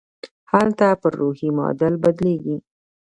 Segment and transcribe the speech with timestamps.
[0.51, 2.57] هلته پر روحي معادل بدلېږي.